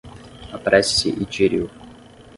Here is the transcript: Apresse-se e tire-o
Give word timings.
Apresse-se 0.51 1.09
e 1.09 1.25
tire-o 1.31 1.69